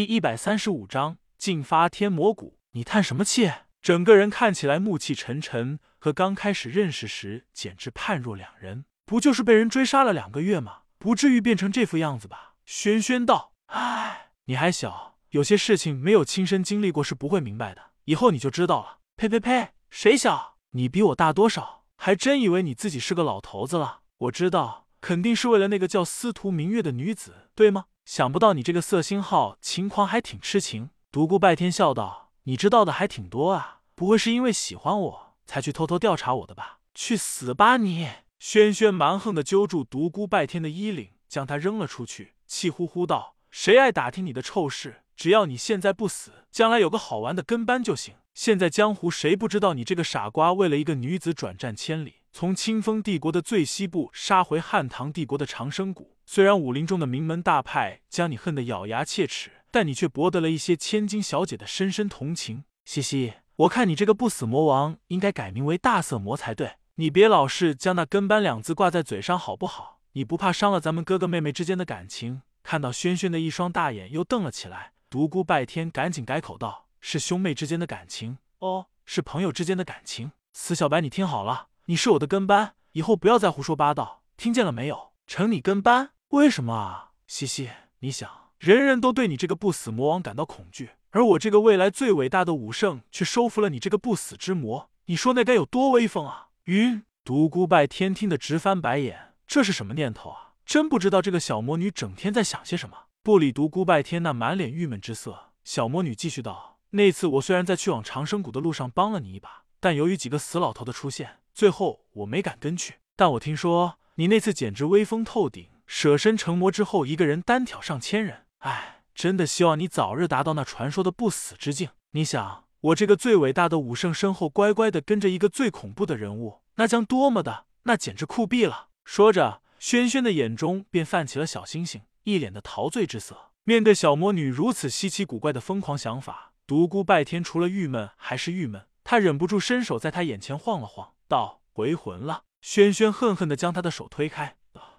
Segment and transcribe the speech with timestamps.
[0.00, 2.58] 第一百三十五章进发天魔谷。
[2.70, 3.52] 你叹什么气？
[3.82, 8.86] 整个人看起来暮气沉沉，和刚开始认识时简直判若两人。
[9.04, 10.84] 不就是被人追杀了两个月吗？
[10.96, 12.54] 不至于变成这副样子吧？
[12.64, 17.90] 轩轩道：“唉，你还小，有些事情没有亲身经历过是不会明白的。
[18.06, 19.72] 以后你就知道了。”呸呸呸！
[19.90, 20.56] 谁小？
[20.70, 21.84] 你比我大多少？
[21.96, 24.00] 还真以为你自己是个老头子了？
[24.16, 27.84] 我知道，肯定是为了那个叫司徒明月的女子，对吗？
[28.10, 30.90] 想不到你这个色心号情狂还挺痴情。
[31.12, 36.80] 独孤拜天笑道：“你知道的还挺多啊，不会是因为喜欢我才去偷偷调查我的吧？
[36.92, 38.08] 去死吧你！”
[38.40, 45.04] 轩轩蛮横的揪住独孤拜天的衣领，将他扔了出去，气呼呼道：“谁爱打听你的臭事？
[45.14, 48.16] 只要你现在不死，将来有个好玩的跟班就行。
[48.34, 62.64] 现在江湖谁不知道你这个傻瓜为了一个女子转战千里，从清风帝国的最西部杀回汉唐帝国的长生谷？”虽然武林中的名门大派将你恨得咬牙切齿，但你却博得了一些千金小姐的深深同情。
[62.84, 66.76] 嘻嘻，我看你这个不死魔王应该改名为大色魔才对。
[66.96, 70.00] 你别老是将那跟班两字挂在嘴上，好不好？
[70.12, 72.42] 你不怕伤了咱们哥哥妹妹之间的感情？
[72.62, 85.10] 看到轩轩的一双大眼又瞪了起来，独孤拜天赶紧改口道：“是兄妹之间的感情哦，是朋友之间的感情。”死小白，你听好了，你是我的跟班，以后不要再胡说八道，听见了没有？
[85.26, 86.10] 成你跟班。
[86.28, 87.68] 为什么啊，西西？
[87.98, 96.50] 你想，人人都对你这个不死魔王感到恐惧，而我这个未来最伟大的武圣却收服了你这个不死之魔，你说那该有多威风啊？
[96.66, 97.02] 晕！
[97.24, 100.52] 独孤拜天听得直翻白眼，这是什么念头啊？
[100.64, 102.96] 真不知道这个小魔女整天在想些什么。
[103.24, 112.94] 不理独孤拜天那满脸郁闷之色，小魔女继续道：“那次我虽然在去往长生谷的路上帮了你一把，但由于几个死老头的出现，最后我没敢跟去。
[113.14, 118.46] 但我听说你那次简直威风透顶。”舍身成魔之后，一个人单挑上千人。
[118.60, 121.90] 唉，真的希望你早日达到那传说的不死之境。
[122.12, 127.66] 你想，我这个最伟大的武圣身后乖乖的跟着一个最恐怖的人物，那将多么的……
[127.82, 128.86] 那简直酷毙了！
[129.04, 133.50] 说着，轩轩的眼中便泛起了小星星，一脸的陶醉之色。
[133.64, 138.86] 面对小魔女如此稀奇古怪的疯狂想法，独孤拜天除了郁闷还是郁闷。
[139.04, 144.56] 他忍不住伸手在他眼前晃了晃，道：“回魂了。”轩轩恨恨的将他的手推开。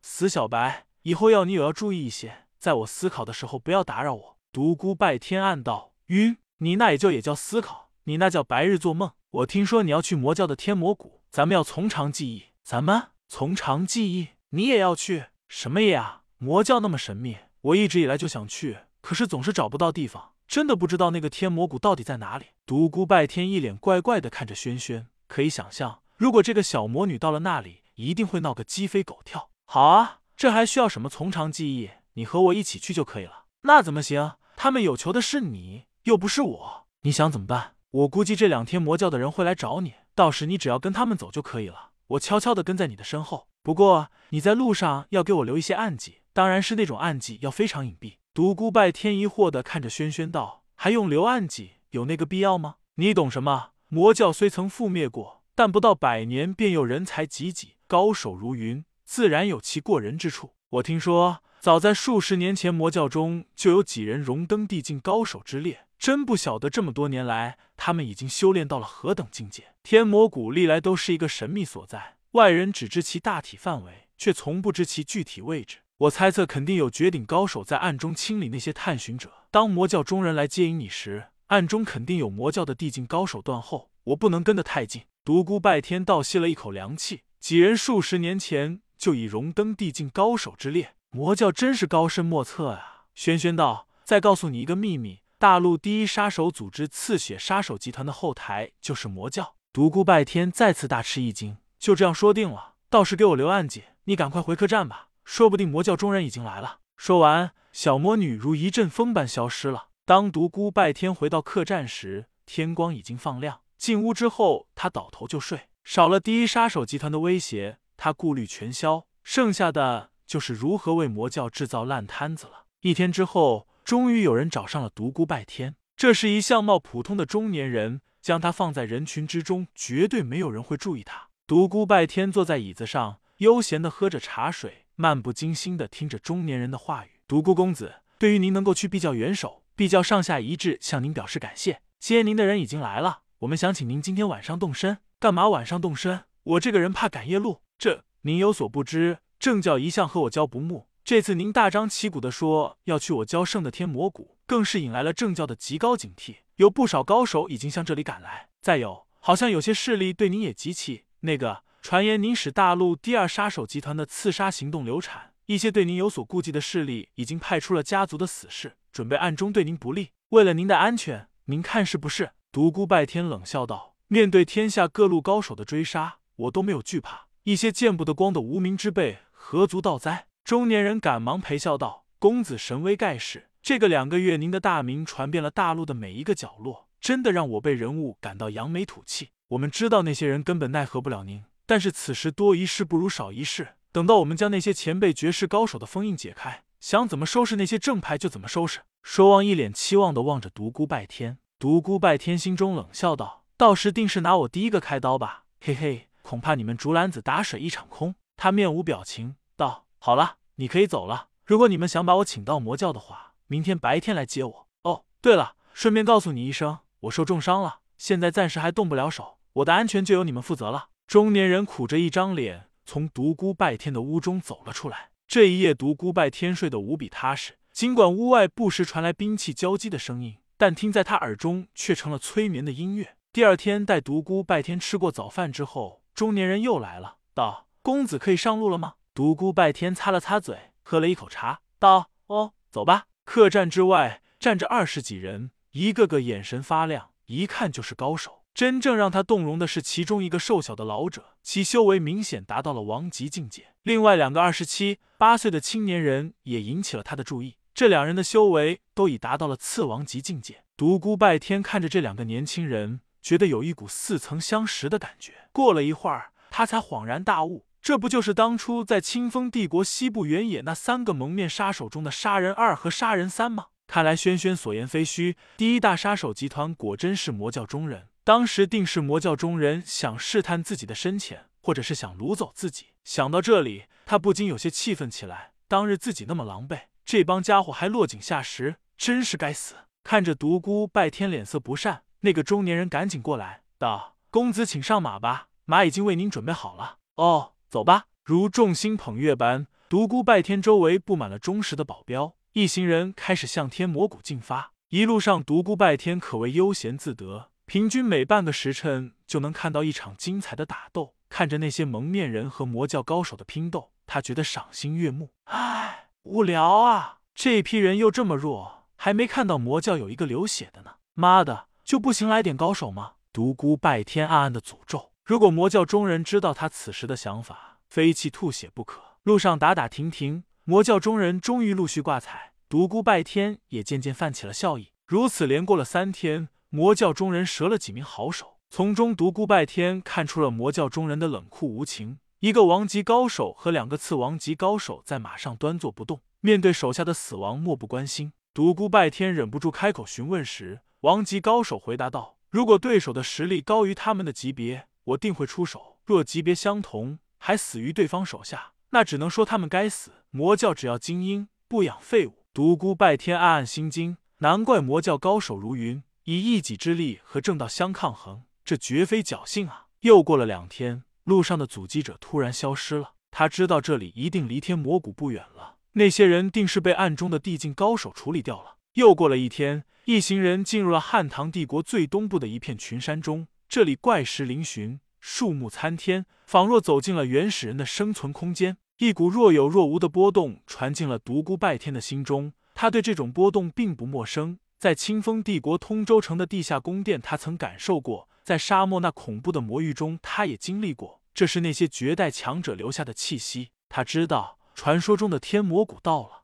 [0.00, 4.38] 死小白，以后要你也要注意一些，在我思考的时候不要打扰我。
[4.50, 9.12] 独孤拜天暗道：晕，你那也就也叫思考，你那叫白日做梦。
[9.30, 12.46] 我听说你要去魔教的天魔谷，咱们要从长计议。
[12.62, 15.26] 咱们从长计议，你也要去？
[15.48, 16.22] 什么呀？
[16.38, 22.46] 魔教那么神秘，我一直以来就想去，可是总是找不到地方，真的不知道那个天魔谷到底在哪里。
[22.66, 29.50] 独孤拜天一脸怪怪的看着轩轩，可以想象，如果这个小魔女到了那里，一定会闹个鸡飞狗跳。
[29.64, 31.90] 好啊，这还需要什么从长计议？
[32.12, 33.46] 你和我一起去就可以了。
[33.62, 34.36] 那怎么行？
[34.54, 36.86] 他们有求的是你，又不是我。
[37.02, 37.74] 你想怎么办？
[37.90, 41.90] 我估计这两天魔教的人会来找你，到时你只要跟他们走就可以了。
[42.06, 43.48] 我悄悄的跟在你的身后。
[43.64, 48.18] 不过你在路上要给我留一些暗记，当然是那种暗记要非常隐蔽。
[48.32, 51.72] 独孤拜天疑惑的看着轩轩道：“还用留暗记？
[51.90, 52.76] 有那个必要吗？
[52.96, 53.70] 你懂什么？
[53.88, 60.54] 魔教虽曾覆灭过，但不到百年便又人才济济，高手如云。”自然有其过人之处。
[60.70, 65.86] 我听说，早在数十年前，魔教中就有几人荣登地境高手之列。
[65.98, 69.74] 真不晓得这么多年来，他们已经修炼到了何等境界。
[69.82, 75.78] 天魔谷历来都是一个神秘所在，外人只知其大体范围，却从不知其具体位置。
[75.98, 79.30] 我猜测，肯定有绝顶高手在暗中清理那些探寻者。
[79.50, 85.02] 当魔教中人来接引你时，暗中肯定有魔教的地境高手断后，我不能跟得太近。
[85.24, 88.82] 独孤拜天倒吸了一口凉气，几人数十年前。
[88.96, 93.04] 就已荣登地境高手之列，魔教真是高深莫测啊！
[93.14, 106.78] 轩轩道：“再告诉你一个秘密，大陆第一杀手组织刺血杀手集团的后台就是魔教。”独孤拜天再次大吃一惊，就这样说定了，倒是给我留暗记，你赶快回客栈吧，说不定魔教中人已经来了。
[106.96, 109.88] 说完，小魔女如一阵风般消失了。
[110.06, 113.60] 当独孤拜天回到客栈时，天光已经放亮。
[113.84, 117.80] 进屋之后，他倒头就睡，少了第一杀手集团的威胁。
[117.98, 122.64] 他顾虑全消，剩下的就是如何为魔教制造烂摊子了。
[122.80, 125.76] 一天之后，终于有人找上了独孤拜天。
[125.94, 131.28] 这是一相貌普通的中年人，将他放在人群之中，绝对没有人会注意他。
[131.46, 137.20] 独孤拜天坐在椅子上，悠闲的喝着茶水，漫不经心的听着中年人的话语。
[137.28, 141.82] 独孤公子，对于您能够去碧教元首，碧教上下一致向您表示感谢。
[142.00, 144.98] 接您的人已经来了，我们想请您今天晚上动身。
[145.18, 146.24] 干嘛晚上动身？
[146.42, 147.62] 我这个人怕赶夜路。
[147.76, 158.48] 这您有所不知，正教一向和我交不睦，这次您大张旗鼓的说要去我教圣的天魔谷，更是引来了正教的极高警惕，有不少高手已经向这里赶来。
[158.60, 170.10] 再有，好像有些势力对您也极其那个，传言您使大陆第二杀手集团的刺杀行动流产，一些对您有所顾忌的势力已经派出了家族的死士，准备暗中对您不利。
[170.30, 172.30] 为了您的安全，您看是不是？
[172.54, 177.26] 独孤拜天冷笑道：“面对天下各路高手的追杀，我都没有惧怕。
[177.42, 189.30] 一些见不得光的无名之辈，何足道哉？”中年人赶忙陪笑道：“公子神威盖世，这个两个月，您的大名传遍了大陆的每一个角落，真的让我辈人物感到扬眉吐气。
[189.48, 193.70] 我们知道那些人根本奈何不了您，但是此时多一事不如少一事。
[193.90, 201.38] 等到我们将那些前辈绝世高手的封印解开，想怎么收拾那些正派就怎么收拾。”说完，一脸期望的望着独孤拜天。
[201.64, 205.44] 独孤拜天心中冷笑道：“到时定是拿我第一个开刀吧？
[205.62, 209.86] 嘿嘿，恐怕你们竹篮子打水一场空。”他面无表情道。
[209.98, 211.28] 好了，你可以走了。
[211.46, 214.68] 如果你们想把我请到魔教的话，明天白天来接我。
[214.82, 220.90] 哦，对了，顺便告诉你一声，我受重伤了，现在暂时还动不了手，我的安全就由你们负责了。
[221.06, 225.08] 中年人苦着一张脸，从独孤拜天的屋中走了出来。
[225.26, 233.16] 这一夜，独孤拜天睡得无比踏实，尽管屋外不时传来兵器交击的声音，但听在他耳中却成了催眠的音乐。
[233.32, 248.42] 第二天，待独孤拜天吃过早饭之后，中年人又来了，道：“公子可以上路了吗？”独孤拜天擦了擦嘴，喝了一口茶，道：“哦，走吧。”客栈之外站着二十几人，一个个眼神发亮，一看就是高手。
[248.54, 253.74] 真正让他动容的是其中一个瘦小的老者，其修为明显达到了王级境界。
[253.82, 260.62] 另外两个二十七八岁的青年人也引起了他的注意，这两人的修为都已达到了次王级境界。
[260.76, 265.48] 独孤拜天看着这两个年轻人，觉得有一股似曾相识的感觉。
[265.50, 267.66] 过了一会儿，他才恍然大悟。
[267.82, 273.66] 这不就是当初在清风帝国西部原野那三个蒙面杀手中的杀人二和杀人三吗？
[273.88, 278.06] 看来轩轩所言非虚，第一大杀手集团果真是魔教中人。
[278.22, 282.86] 当时定是魔教中人想试探自己的深浅，或者是想掳走自己。
[283.02, 285.50] 想到这里，他不禁有些气愤起来。
[285.66, 289.74] 当日自己那么狼狈，这帮家伙还落井下石，真是该死！
[290.02, 297.52] 看着独孤拜天脸色不善，那个中年人赶紧过来道：“公子请上马吧，马已经为您准备好了。”哦。
[297.70, 304.70] 走吧，如众星捧月般，独孤拜天周围布满了忠实的保镖，一行人开始向天魔谷进发。
[304.90, 311.14] 一路上，独孤拜天可谓悠闲自得，平均每半个时辰就能看到一场精彩的打斗。
[311.28, 315.30] 看着那些蒙面人和魔教高手的拼斗，他觉得赏心悦目。
[315.46, 317.18] 唉，无聊啊！
[317.34, 320.92] 这批人又这么弱，还没看到魔教有一个流血的呢。
[321.12, 323.12] 妈的，就不行来点高手吗？
[323.30, 325.12] 独孤拜天暗暗的诅咒。
[325.22, 329.02] 如果魔教中人知道他此时的想法，非气吐血不可。
[329.24, 334.92] 路上打打停停，魔教中人终于陆续挂彩，独孤拜天也渐渐泛起了笑意。
[335.06, 342.18] 如此连过了三天，魔教中人折了几名好手，从中独孤拜天看出了魔教中人的冷酷无情。
[342.44, 348.34] 一个王级高手和两个次王级高手在马上端坐不动，面对手下的死亡漠不关心。
[348.52, 355.96] 独孤拜天忍不住开口询问时，王级高手回答道：“如果对手的实力高于他们的级别。”我定会出手。
[356.04, 360.10] 若级别相同，还死于对方手下，那只能说他们该死。
[360.28, 362.44] 魔教只要精英，不养废物。
[362.52, 369.86] 独孤拜天暗暗心惊，难怪魔教高手如云，以一己之力和正道相抗衡，这绝非侥幸啊！
[370.00, 373.14] 又过了两天，路上的阻击者突然消失了。
[373.30, 378.76] 他知道这里一定离天魔谷不远了，那些人定是被暗中的地境高手处理掉了。
[378.92, 383.48] 又过了一天，一行人进入了汉唐帝国最东部的一片群山中。
[383.68, 388.76] 这里怪石嶙峋，树木参天，仿若走进了原始人的生存空间。
[388.98, 394.58] 一股若有若无的波动传进了独孤拜天的心中，他对这种波动并不陌生。
[394.78, 401.22] 在清风帝国通州城的地下宫殿，他曾感受过；在沙漠那恐怖的魔域中，他也经历过。
[401.32, 403.70] 这是那些绝代强者留下的气息。
[403.88, 406.43] 他知道，传说中的天魔谷到了。